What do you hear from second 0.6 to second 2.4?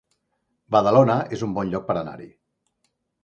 Badalona es un bon lloc per anar-hi